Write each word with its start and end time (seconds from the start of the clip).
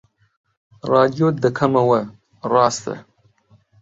ڕادیۆ 0.89 1.27
دەکەمەوە، 1.43 2.01
ڕاستە 2.51 2.95